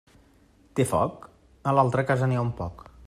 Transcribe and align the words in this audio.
Té 0.79 0.85
foc? 0.93 1.27
A 1.73 1.75
l'altra 1.81 2.07
casa 2.09 2.31
n'hi 2.33 2.41
ha 2.41 2.47
un 2.47 2.51
poc. 2.65 2.85